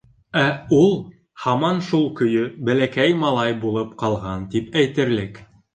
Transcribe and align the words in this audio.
Ә 0.43 0.45
ул 0.77 0.87
һаман 1.43 1.83
шул 1.89 2.09
көйө, 2.21 2.49
бәләкәй 2.71 3.17
малай 3.27 3.57
булып 3.67 3.97
ҡалған 4.05 4.53
тип 4.57 4.83
әйтерлек. 4.83 5.45